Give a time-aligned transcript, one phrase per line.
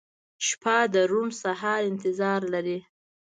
[0.47, 2.79] •شپه د روڼ سهار انتظار لري.